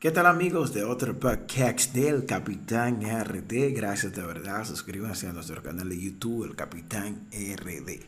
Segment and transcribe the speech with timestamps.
[0.00, 3.74] ¿Qué tal amigos de otro podcast del Capitán RD?
[3.74, 7.98] Gracias de verdad, suscríbanse a nuestro canal de YouTube, el Capitán RD.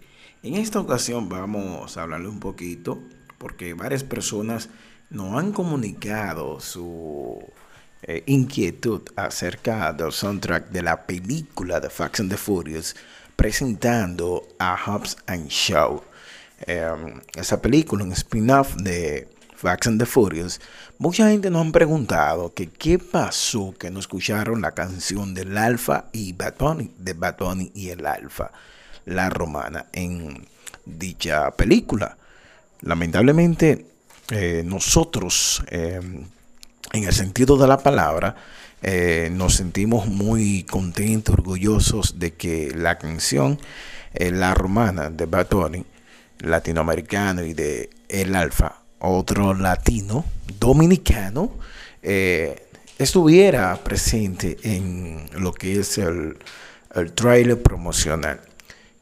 [0.45, 3.03] En esta ocasión vamos a hablarle un poquito
[3.38, 4.68] porque varias personas
[5.10, 7.42] nos han comunicado su
[8.02, 12.94] eh, inquietud acerca del soundtrack de la película de Facts and the Furious
[13.34, 16.04] presentando a Hobbs and Shaw.
[16.60, 20.59] Em, esa película, un spin-off de Facts and the Furious,
[20.96, 26.06] mucha gente nos han preguntado que qué pasó que no escucharon la canción del Alfa
[26.14, 28.52] y Bad Bunny, de Bad Bunny y el Alfa,
[29.04, 30.46] la romana, en
[30.87, 32.16] dicha película.
[32.80, 33.84] Lamentablemente,
[34.30, 36.24] eh, nosotros, em,
[36.95, 38.37] en el sentido de la palabra,
[38.80, 43.60] eh, nos sentimos muy contentos, orgullosos de que la canción,
[44.15, 45.84] eh, la romana de Bunny,
[46.38, 50.24] latinoamericano y de El Alfa, otro latino
[50.59, 51.52] dominicano
[52.02, 52.66] eh,
[52.98, 56.37] estuviera presente en lo que es el,
[56.95, 58.40] el trailer promocional.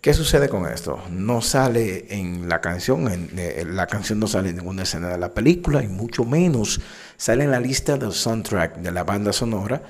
[0.01, 1.03] ¿Qué sucede con esto?
[1.11, 5.19] No sale en la canción, en, eh, la canción no sale en ninguna escena de
[5.19, 6.81] la película y mucho menos
[7.17, 9.83] sale en la lista del soundtrack de la banda sonora,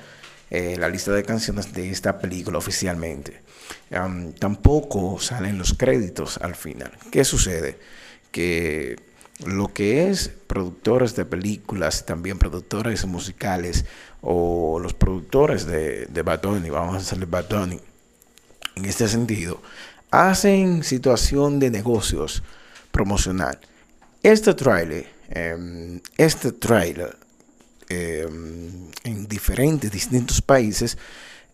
[0.50, 3.42] eh, la lista de canciones de esta película oficialmente.
[4.38, 6.90] tampoco salen los créditos al final.
[7.12, 7.78] ¿Qué sucede?
[8.32, 8.96] Que
[9.44, 13.84] lo que es productores de películas, también productores musicales
[14.20, 17.80] o los productores de, de vamos a hacerle Bad Bunny,
[18.74, 19.60] en este sentido,
[20.10, 22.42] hacen situación de negocios
[22.90, 23.58] promocional.
[24.22, 27.16] Este trailer, em, este trailer
[27.88, 30.98] em, en diferentes, distintos países,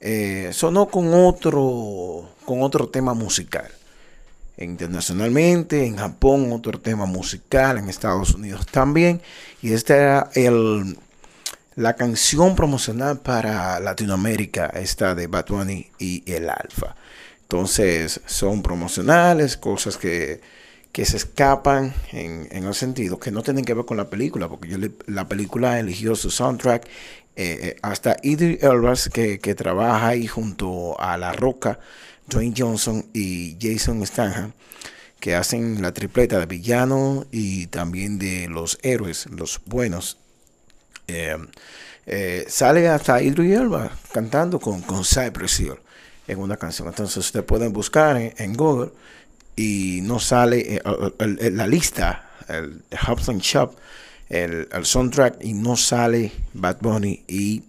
[0.00, 3.70] eh, sonó con otro, con otro tema musical
[4.58, 9.20] internacionalmente, en Japón otro tema musical, en Estados Unidos también.
[9.62, 10.30] Y esta era
[11.77, 16.94] la canción promocional para Latinoamérica, esta de Bad Bunny y el Alfa.
[17.42, 20.41] Entonces son promocionales, cosas que,
[20.92, 24.91] que se escapan en, el sentido que no tienen que ver con la película, porque
[25.06, 26.86] la película eligió su soundtrack.
[27.36, 31.81] Eh, eh, hasta Idris Elba, que, que trabaja ahí junto a La Roca,
[32.28, 34.52] Dwayne Johnson y Jason Statham,
[35.20, 40.18] que hacen la tripleta de villano y también de los héroes, los buenos.
[41.06, 41.36] Eh,
[42.06, 45.76] eh, sale hasta Idris Elba cantando con, con Cypress Hill
[46.26, 46.88] en una canción.
[46.88, 48.91] Entonces ustedes pueden buscar en, Google
[49.56, 53.74] y no sale eh, la lista, el, Hobson Shop,
[54.28, 57.62] el, el soundtrack y no sale Bad Bunny y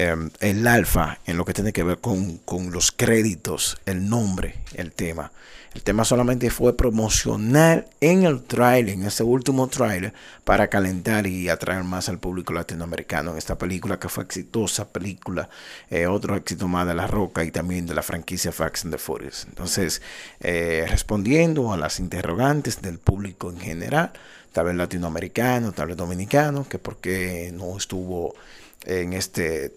[0.00, 4.92] Em, el alfa en lo que tiene que ver con, los créditos, el nombre, el
[4.92, 5.32] tema.
[5.74, 10.12] El tema solamente fue promocional en el trailer, en ese último trailer,
[10.44, 15.48] para calentar y atraer más al público latinoamericano en esta película que fue exitosa, película,
[15.90, 18.98] eh, otro éxito más de La Roca y también de la franquicia Facts and the
[18.98, 19.46] Furious.
[19.48, 20.00] Entonces,
[20.38, 24.12] eh, respondiendo a las interrogantes del público en general,
[24.52, 28.36] tal vez latinoamericano, tal vez dominicano, que por qué no estuvo
[28.84, 29.72] en este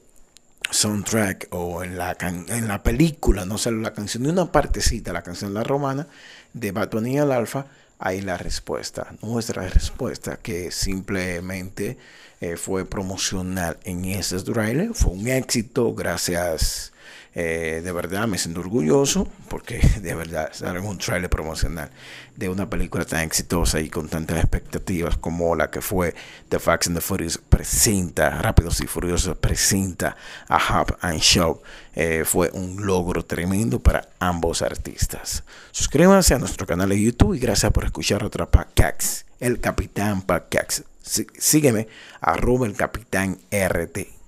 [0.71, 5.21] soundtrack o en la, en la película, no sale la canción, de una partecita, la
[5.21, 6.07] canción La Romana
[6.53, 7.67] de Bad Bunny al Alfa,
[7.99, 11.97] ahí la respuesta, nuestra respuesta que simplemente
[12.41, 16.91] eh, fue promocional en ese trailer, fue un éxito gracias
[17.33, 21.89] eh, de verdad me siento orgulloso porque de verdad sale un trailer promocional
[22.35, 26.13] de una película tan exitosa y con tantas expectativas como la que fue
[26.49, 30.17] The Facts and the Furious presenta, Rápidos y Furiosos presenta
[30.49, 31.61] a Hub and Show.
[31.95, 35.43] Eh, fue un logro tremendo para ambos artistas.
[35.71, 40.21] Suscríbanse a nuestro canal de YouTube y gracias por escuchar otra podcast, El Capitán
[41.01, 41.87] Sígueme,
[42.21, 44.20] arroba el Capitán RT.